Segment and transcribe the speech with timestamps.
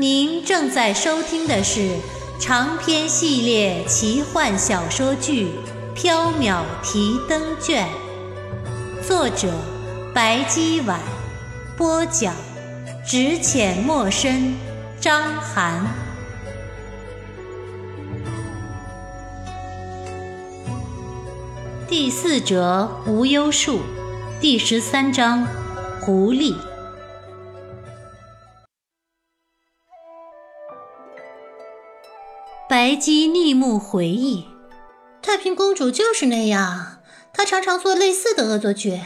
[0.00, 1.96] 您正在收听的是
[2.38, 5.48] 长篇系列奇幻小说剧
[6.00, 7.84] 《缥缈提灯卷》，
[9.04, 9.52] 作者
[10.14, 11.00] 白姬婉，
[11.76, 12.32] 播讲
[13.04, 14.54] 只浅墨深，
[15.00, 15.84] 张涵。
[21.88, 23.80] 第四折无忧树，
[24.40, 25.44] 第十三章
[26.00, 26.54] 狐狸。
[32.78, 34.46] 白姬逆目回忆，
[35.20, 37.00] 太平公主就是那样，
[37.34, 39.00] 她常常做类似的恶作剧。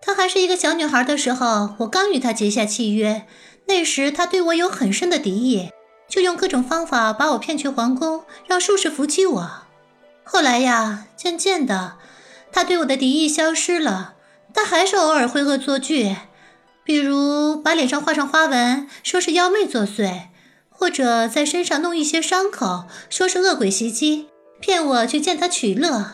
[0.00, 3.26] 她还是一个小女孩的时候，我刚与她结下契约，
[3.66, 5.70] 那时她对我有很深的敌意，
[6.08, 9.50] 就用各种方法把我骗去皇宫，让术士伏击我。
[10.22, 11.96] 后来呀，渐渐的，
[12.52, 14.14] 她对我的敌意消失了，
[14.54, 16.14] 但还是偶尔会恶作剧，
[16.84, 20.28] 比如把脸上画上花纹，说是妖媚作祟。
[20.80, 24.28] 或者在身上弄一些伤口，说是恶鬼袭击，
[24.60, 26.12] 骗我去见他取乐。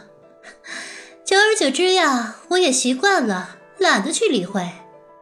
[1.25, 4.69] 久而久之呀，我也习惯了，懒得去理会。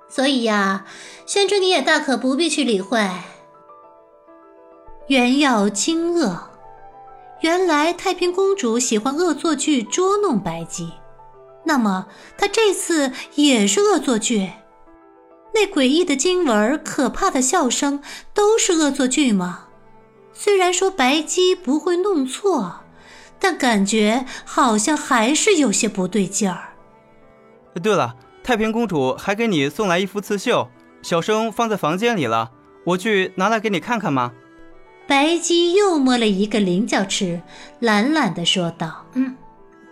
[0.09, 0.87] 所以呀，
[1.27, 3.07] 宣之你也大可不必去理会。
[5.09, 6.39] 原耀惊愕，
[7.43, 10.91] 原来太平公主喜欢恶作剧捉弄白姬，
[11.65, 12.07] 那么
[12.39, 14.51] 她这次也是恶作剧？
[15.55, 18.03] 那诡异的经文、可怕的笑声，
[18.35, 19.69] 都是恶作剧吗？
[20.33, 22.81] 虽然说白姬不会弄错，
[23.39, 26.75] 但感觉好像还是有些不对劲儿。
[27.81, 30.69] 对了，太平公主还给你送来一幅刺绣，
[31.03, 32.51] 小生放在房间里了，
[32.87, 34.33] 我去拿来给你看看吗？
[35.07, 37.43] 白姬又摸了一个菱角吃，
[37.79, 39.37] 懒懒地说道：“嗯，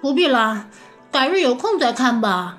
[0.01, 0.69] 不必了，
[1.13, 2.59] 改日有空再看吧。”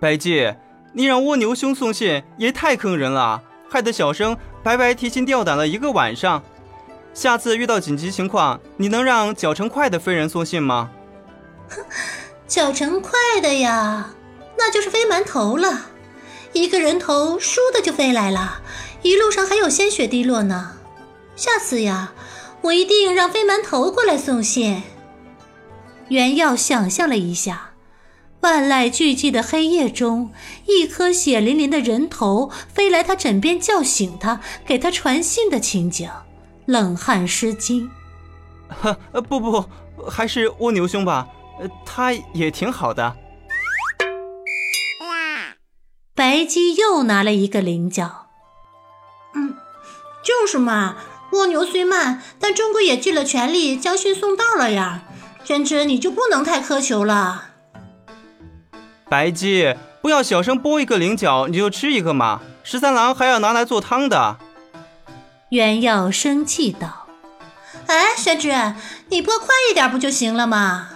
[0.00, 0.52] 白姬。
[0.96, 6.42] 你让蜗牛兄送信也太坑人了，害得小生白白提心吊胆了一个晚上。
[7.12, 10.90] 下次遇到紧急情况，你能让脚程快的飞人送信吗？
[11.68, 11.84] 哼，
[12.46, 13.12] 脚程快
[13.42, 14.08] 的呀，
[14.56, 15.90] 那就是飞馒头了。
[16.54, 18.62] 一个人头倏的就飞来了，
[19.02, 20.78] 一路上还有鲜血滴落呢。
[21.36, 22.14] 下次呀，
[22.62, 24.82] 我一定让飞馒头过来送信。
[26.08, 27.65] 原耀想象了一下。
[28.46, 30.30] 万籁俱寂的黑夜中，
[30.66, 36.08] 一颗血淋淋的人头飞来他枕边叫醒他，给他传信的情景，
[36.64, 37.88] 冷汗湿巾。
[38.70, 38.96] 呵，
[39.28, 39.64] 不不，
[40.08, 41.26] 还是蜗牛兄吧，
[41.84, 43.16] 他也挺好的。
[46.14, 48.28] 白姬又拿了一个菱角。
[49.34, 49.56] 嗯，
[50.22, 50.98] 就是嘛，
[51.32, 55.02] 蜗牛虽慢，但终归也尽了全力将信送到了呀。
[55.42, 57.45] 宣之，你就不能太苛求了。
[59.08, 62.40] 白姬，不要小声剥一个菱角，你就吃一个嘛。
[62.64, 64.36] 十三郎还要拿来做汤的。
[65.50, 67.06] 袁耀生气道
[67.86, 68.50] ：“哎，宣之，
[69.10, 70.88] 你剥快一点不就行了吗？”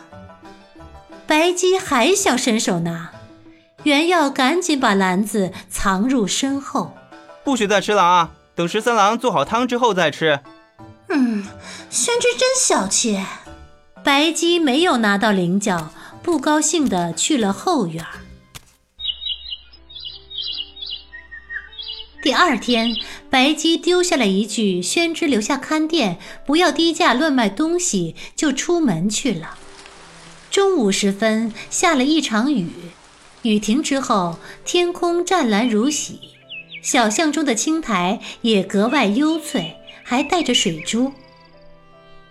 [1.29, 3.13] 白姬还想伸手拿，
[3.85, 6.97] 袁耀赶紧把篮子藏入身后，
[7.45, 8.31] 不许再吃了啊！
[8.57, 10.41] 等十三郎做好汤之后再吃。
[11.09, 11.47] 嗯，
[11.89, 13.25] 宣之真小气。
[14.03, 15.91] 白姬没有拿到菱角。
[16.23, 18.05] 不高兴地去了后院。
[22.23, 22.95] 第二天，
[23.31, 29.57] 白姬丢下了一句“宣之留下看店，不要低价乱卖东西”，就出门去了。
[30.51, 32.71] 中午时分，下了一场雨。
[33.43, 36.21] 雨停之后，天空湛蓝如洗，
[36.83, 41.15] 小巷中的青苔也格外幽翠，还带着水珠。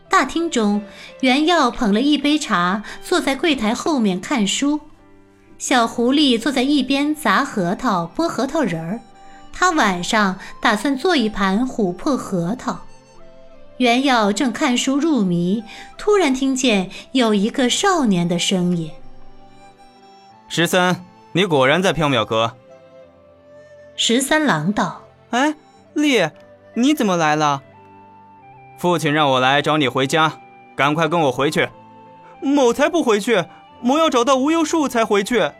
[0.10, 0.82] 大厅中，
[1.22, 4.82] 袁耀捧了一杯茶，坐在柜台后面看书。
[5.58, 9.00] 小狐狸坐在一边砸核桃、剥核桃仁儿。
[9.52, 12.80] 他晚上打算做一盘琥珀核桃。
[13.78, 15.64] 袁耀正看书入迷，
[15.98, 18.92] 突然听见有一个少年的声音
[20.50, 22.56] ：“十三，你果然在缥缈阁。”
[23.96, 25.56] 十三郎道：“哎，
[25.94, 26.30] 丽，
[26.74, 27.62] 你怎么来了？”
[28.80, 30.40] 父亲让我来找你回家，
[30.74, 31.68] 赶快跟我回去。
[32.42, 33.44] 某才不回去，
[33.82, 35.52] 某要找到无忧树才回去。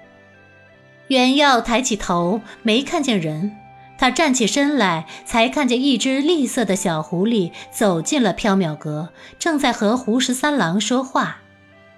[1.10, 3.58] 袁耀抬起头，没看见人，
[3.98, 11.40] 他站起身来，才看见一只栗色的小狐狸走进了缥缈阁，正在和胡十三郎说话。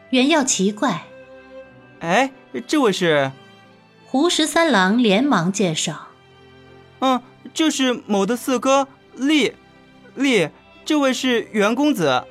[0.10, 1.04] 袁耀奇怪
[2.02, 2.32] ：“哎，
[2.66, 3.32] 这位是？”
[4.10, 6.08] 胡十三郎连忙介绍
[6.98, 7.22] ：“嗯，
[7.54, 9.54] 这是某的四哥栗，
[10.16, 10.50] 栗，
[10.86, 12.24] 这位是袁公子。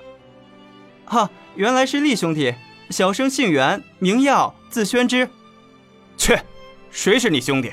[1.05, 2.55] 哈，原来是厉兄弟。
[2.91, 5.29] 小生姓袁，名耀，字宣之。
[6.17, 6.39] 去，
[6.91, 7.73] 谁是你兄弟？”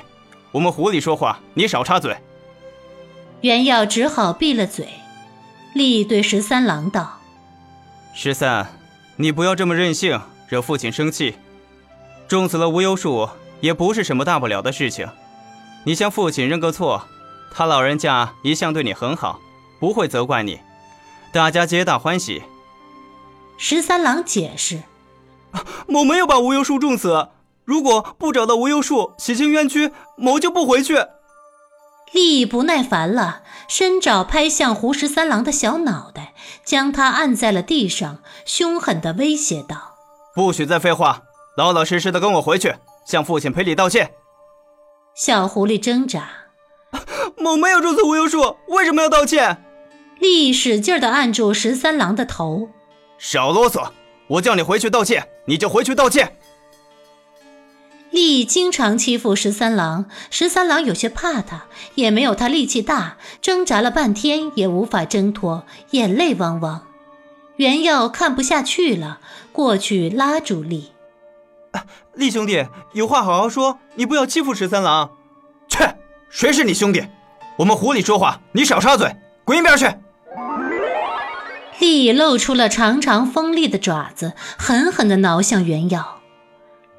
[0.53, 2.15] 我们狐狸说话，你少插嘴。
[3.41, 4.87] 袁耀只好闭了嘴。
[5.73, 7.19] 厉对十三郎道
[8.15, 8.79] ：“十三，
[9.17, 11.35] 你不要这么任性，惹父亲生气。
[12.27, 13.29] 种死了无忧树，
[13.59, 15.07] 也不是什么大不了的事情。
[15.83, 17.07] 你向父亲认个错，
[17.51, 19.39] 他老人家一向对你很好，
[19.79, 20.59] 不会责怪你，
[21.31, 22.43] 大家皆大欢喜。”
[23.57, 24.83] 十三郎解释
[25.87, 27.29] ：“某没有把无忧树种死。”
[27.65, 30.95] 如果不找到无忧树，洗清冤屈，某就不回去。
[32.13, 36.33] 丽不耐烦了，伸爪拍向胡十三郎的小脑袋，
[36.63, 39.97] 将他按在了地上，凶狠地威胁道
[40.33, 41.23] ：“不许再废话，
[41.57, 42.73] 老老实实的跟我回去，
[43.05, 44.13] 向父亲赔礼道歉。”
[45.13, 46.29] 小狐狸挣扎
[47.35, 49.61] ：“某没有种死无忧树，为什么要道歉？”
[50.19, 52.69] 丽使劲地按住十三郎的头
[53.17, 53.91] ：“少啰嗦，
[54.27, 56.37] 我叫你回去道歉，你就回去道歉。”
[58.09, 61.65] 力经常欺负十三郎，十三郎有些怕他，
[61.95, 66.87] 也没有他力气大，挣扎了半天也无法挣脱，眼泪汪汪。
[67.57, 69.19] 袁耀看不下去了，
[69.51, 70.93] 过去拉住力
[72.15, 75.11] ：“力兄弟，有话好好说，你不要欺负十三郎。
[75.69, 75.95] ”“切，
[76.29, 77.05] 谁是你兄弟？
[77.57, 79.85] 我们狐狸说话，你少插嘴，滚一边去！”
[81.79, 86.21] 力露出了长长锋利的爪子，狠狠地挠向袁耀。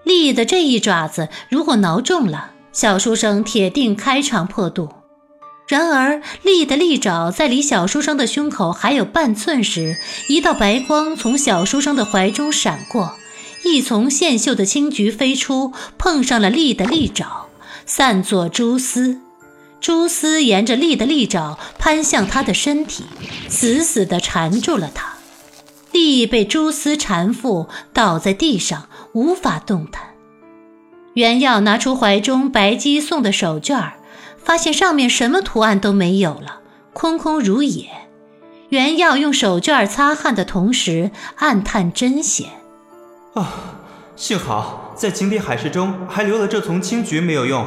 [0.04, 4.88] 力的这一爪子，如果挠中了，小书生铁定开肠破肚。
[5.66, 9.96] 然而，力的利爪在离小书生的胸口还有半寸时，
[10.28, 13.16] 一道白光从小书生的怀中闪过，
[13.64, 17.48] 一丛线绣的青菊飞出，碰上了力的利爪，
[17.84, 19.20] 散作蛛丝。
[19.80, 23.04] 蛛丝沿着力的利爪攀向他的身体，
[23.48, 25.14] 死死地缠住了他。
[25.92, 28.88] 力被蛛丝缠缚，倒在地上。
[29.14, 30.02] 无法动弹。
[31.14, 33.92] 袁耀拿出怀中白姬送的手绢
[34.44, 36.60] 发现上面什么图案都没有了，
[36.92, 37.88] 空空如也。
[38.68, 42.48] 袁耀用手绢擦汗的同时，暗叹真险。
[43.34, 43.80] 啊，
[44.14, 47.66] 幸好在井底海市中还留了这丛青菊没有用。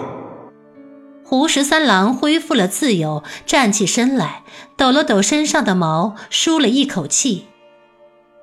[1.31, 4.44] 胡十三郎恢复了自由，站起身来，
[4.75, 7.48] 抖了抖身上的毛，舒了一口气。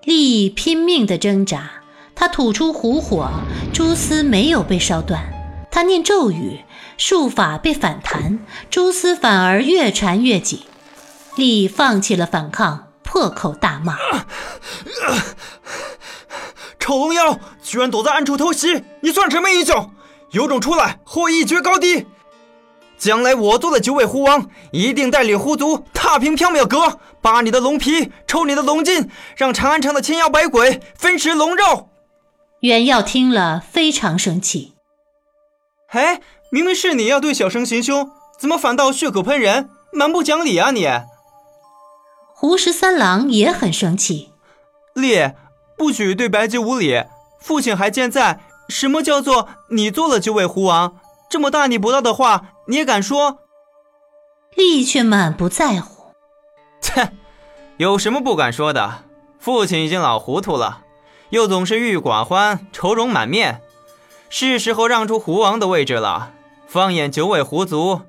[0.04, 1.82] 力拼命地挣扎。
[2.14, 3.28] 他吐出虎火，
[3.74, 5.22] 蛛丝没有被烧断。
[5.70, 6.60] 他念咒语，
[6.96, 8.38] 术法被反弹，
[8.70, 10.60] 蛛丝反而越缠越紧。
[11.36, 13.98] 力放弃了反抗，破口大骂
[16.80, 18.82] ：“丑龙妖，居然躲在暗处偷袭！
[19.02, 19.90] 你算什么英雄？
[20.30, 22.06] 有种出来和我一决高低！
[22.98, 31.88] 将来我做了九尾狐王，一定带领狐族踏平缥缈阁，扒你的龙皮，抽你的龙筋，让长安城的千妖百鬼分食龙肉！”
[32.60, 34.74] 袁耀听了非常生气。
[35.90, 40.88] 哎，明明是你要对小生行凶，怎么反倒血口喷人，蛮不讲理啊你！
[42.34, 44.30] 胡十三郎也很生气。
[44.94, 45.36] 烈，
[45.76, 47.04] 不许对白姬无礼。
[47.40, 50.96] 父亲还健在，什么叫做你做了九尾狐王？
[51.30, 53.38] 这么大逆不道的话，你也敢说？
[54.54, 56.12] 力却满不在乎。
[56.82, 57.12] 切，
[57.78, 59.04] 有什么不敢说的？
[59.38, 60.82] 父亲已经老糊涂了。
[61.30, 63.62] 又总是郁郁寡欢、愁容满面，
[64.28, 66.32] 是时候让出狐王的位置了。
[66.66, 68.02] 放眼九尾狐族，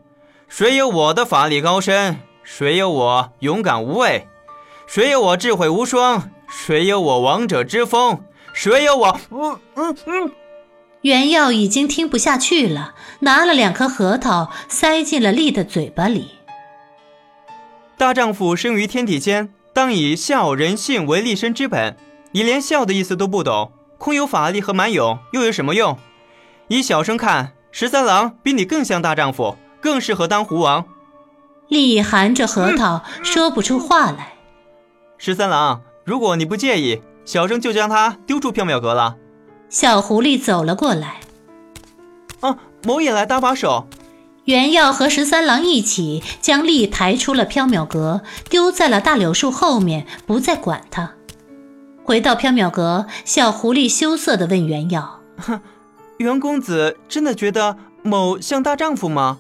[0.50, 2.20] 谁有我的法力高深？
[2.44, 4.28] 谁有我勇敢无畏？
[4.88, 6.32] 谁有我智慧无双？
[6.50, 8.26] 谁有我王者之风？
[8.54, 9.20] 谁有我……
[9.30, 10.32] 嗯嗯嗯。
[11.02, 16.32] 袁耀已经听不下去了，拿了两颗核桃塞进了丽的嘴巴里。
[17.98, 21.96] 大丈夫生于天地间，当以孝仁信为立身之本。
[22.32, 25.98] 你连孝的意思都不懂，空有法力和蛮勇又有什么用？
[26.68, 30.86] 以小生看，十三郎比你更像大丈夫，更适合当狐王。
[31.70, 34.34] 力含着核桃，说不出话来。
[35.18, 39.16] 十三郎，如果你不介意，小生就将他丢出缥缈阁了。
[39.70, 41.22] 小狐狸走了过来。
[42.42, 43.88] 啊，某也来搭把手。
[44.46, 51.14] 袁耀和十三郎一起将力抬出了缥缈阁，丢在了大柳树后面，不再管他。
[52.04, 55.62] 回到缥缈阁，小狐狸羞涩地问袁耀：“哼，
[56.18, 59.38] 袁公子真的觉得某像大丈夫吗？”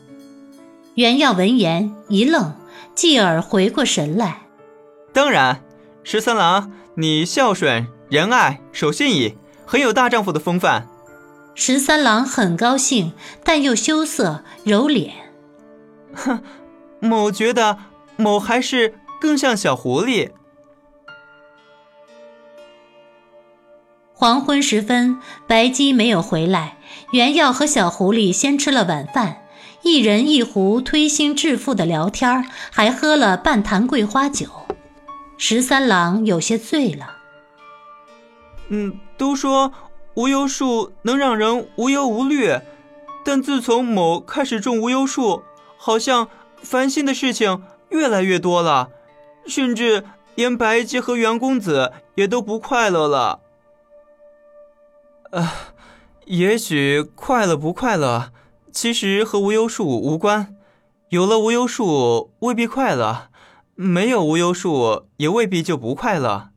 [0.93, 2.53] 袁耀闻言一愣，
[2.93, 4.41] 继而回过神来。
[5.11, 5.63] 当然，
[6.03, 9.35] 十三郎，你孝顺、仁爱、守信义，
[9.69, 10.87] 很有大丈夫的风范。
[11.53, 15.13] 十三郎很高兴，但又羞涩，揉脸。
[16.11, 16.41] 哼，
[16.99, 17.77] 某觉得
[18.15, 20.31] 某还是更像小狐狸。
[24.11, 26.77] 黄昏时分，白姬没有回来。
[27.11, 29.43] 袁耀和小狐狸先吃了晚饭，
[29.83, 34.47] 一人一壶推心置腹的聊天，还喝了半坛桂花酒。
[35.37, 37.17] 十三郎有些醉了。
[38.69, 39.73] 嗯，都说
[40.15, 42.57] 无忧树能让人无忧无虑，
[43.25, 45.43] 但自从某开始种无忧树，
[45.77, 46.29] 好像
[46.63, 48.89] 烦心的事情越来越多了，
[49.45, 53.41] 甚至连白姬和袁公子也都不快乐了。
[55.31, 55.53] 啊，
[56.25, 58.31] 也许快乐不快乐，
[58.71, 60.55] 其实和无忧树无关。
[61.09, 63.29] 有了无忧树，未必快乐；
[63.75, 66.51] 没有无忧树，也未必就不快乐。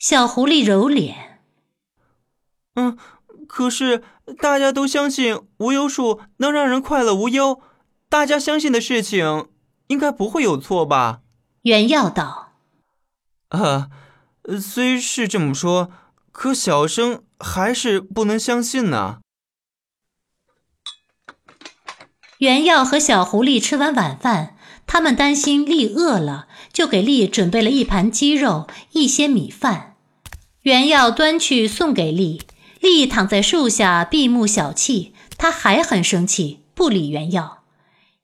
[0.00, 1.31] 小狐狸揉脸。
[2.74, 2.96] 嗯，
[3.46, 4.02] 可是
[4.38, 7.60] 大家都相信无忧树能让人快乐无忧，
[8.08, 9.48] 大家相信的事情，
[9.88, 11.20] 应该不会有错吧？
[11.62, 12.52] 袁耀道。
[13.48, 13.90] 啊，
[14.60, 15.90] 虽是这么说，
[16.30, 17.24] 可小生。
[17.44, 19.18] 还是不能相信呢。
[22.38, 29.96] 袁耀和小狐狸吃完晚饭，他们担心丽饿了，就给丽准备了一盘鸡肉、一些米饭。
[30.60, 32.42] 袁耀端去送给丽，
[32.82, 35.12] 丽躺在树下闭目小憩。
[35.38, 37.62] 他还很生气，不理袁耀。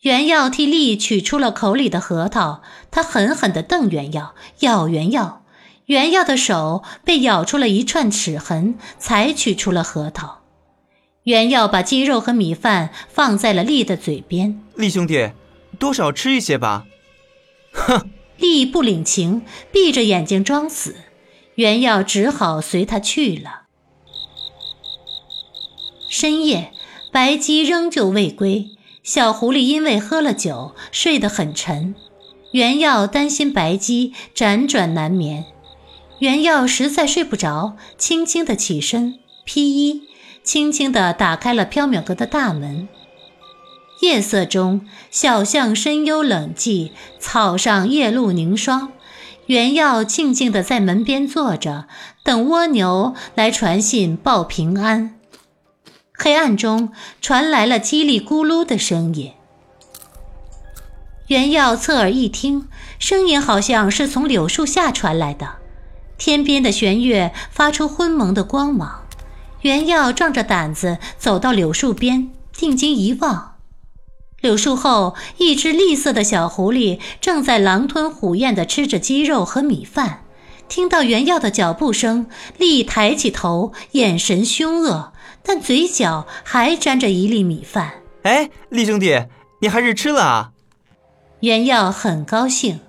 [0.02, 5.44] 袁耀替丽取出了口里的核桃，他狠狠地瞪袁耀，咬袁耀。
[5.86, 10.42] 袁耀的手被咬出了一串齿痕，才取出了核桃。
[11.22, 15.30] 袁耀把鸡肉和米饭放在了丽的嘴边：“丽兄弟，
[15.78, 16.84] 多少吃一些吧。”
[17.72, 18.10] 哼！
[18.36, 20.96] 丽不领情，闭着眼睛装死。
[21.54, 23.67] 袁耀只好随他去了。
[26.08, 26.72] 深夜，
[27.12, 28.70] 白鸡仍旧未归，
[29.02, 31.94] 小狐狸因为喝了酒，睡得很沉。
[32.52, 35.44] 袁耀担心白鸡，辗转难眠。
[36.20, 40.04] 袁耀实在睡不着，轻轻地起身，披衣，
[40.42, 42.88] 轻轻地打开了缥缈阁的大门。
[44.00, 48.92] 夜色中，小巷深幽冷寂，草上夜露凝霜。
[49.46, 51.86] 袁耀静静地在门边坐着，
[52.22, 55.17] 等蜗牛来传信报平安。
[56.20, 59.32] 黑暗中传来了叽里咕噜的声音。
[61.28, 62.66] 袁耀侧耳一听，
[62.98, 65.56] 声音好像是从柳树下传来的。
[66.18, 69.06] 天边的弦月发出昏蒙的光芒，
[69.60, 73.54] 袁耀壮着胆子走到柳树边，定睛一望，
[74.40, 80.24] 柳树后一只栗色的小狐狸正在狼吞虎咽地吃着鸡肉和米饭。
[80.68, 82.26] 听到袁耀的脚步声，
[82.58, 88.02] 栗抬起头，眼神凶恶，但嘴角还沾着一粒米饭。
[88.22, 89.24] 哎，厉兄弟，
[89.60, 90.52] 你还是吃了啊？
[91.40, 92.80] 袁耀很高兴。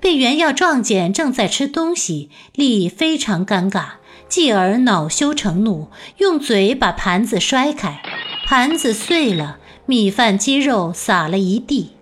[0.00, 3.84] 被袁耀撞见正在吃东西，厉非常尴尬，
[4.28, 8.02] 继而恼羞成怒，用嘴把盘子摔开，
[8.46, 11.96] 盘子碎了，米饭鸡肉撒了一地。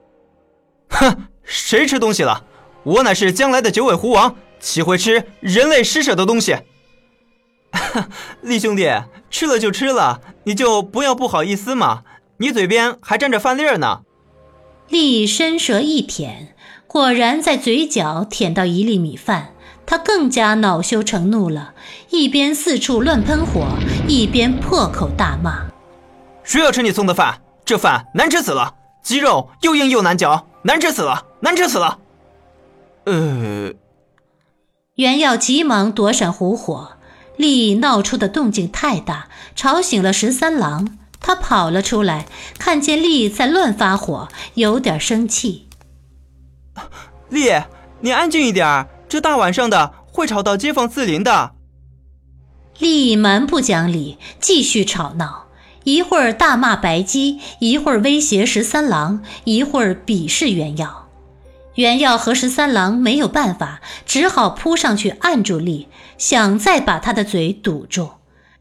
[0.91, 2.45] 哼，谁吃东西了？
[2.85, 6.57] 我乃是将来的九尾狐王，岂会吃人类施舍的东西？
[8.43, 8.89] 厉兄弟，
[9.31, 12.03] 吃了就吃了，你就不要不好意思嘛。
[12.39, 14.03] 你嘴边还沾着饭粒儿呢。
[14.89, 16.55] 厉伸舌一舔。
[16.87, 19.53] 果然在嘴角舔到一粒米饭，
[19.85, 21.75] 他更加恼羞成怒了，
[22.09, 23.67] 一边四处乱喷火，
[24.09, 25.67] 一边破口大骂
[26.43, 27.43] ：“谁要吃你送的饭？
[27.67, 31.99] 这饭难吃死了，鸡肉又硬又难嚼，难吃死了，难吃死了！”
[33.05, 33.75] 呃，
[34.95, 36.93] 袁耀急忙躲闪虎火，
[37.39, 40.99] 力闹出的动静太大，吵醒了十三郎。
[41.21, 42.27] 他跑了出来，
[42.59, 45.69] 看见丽在乱发火，有点生气。
[47.29, 47.51] 丽，
[48.01, 51.53] 你安静一点，这大晚上的会吵到街坊四邻的。
[52.79, 55.47] 丽蛮不讲理，继续吵闹，
[55.83, 61.08] 一会儿大骂白姬，一会儿威胁十三郎，一会儿鄙视袁耀。
[61.79, 65.87] 袁耀和十三郎没有办法，只好扑上去按住力，
[66.19, 68.11] 想再把他的嘴堵住。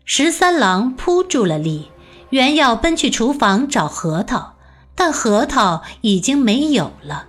[0.06, 1.90] 十三郎扑住了力，
[2.30, 4.54] 袁耀奔去厨房找核桃，
[4.94, 7.26] 但核桃已经没有了。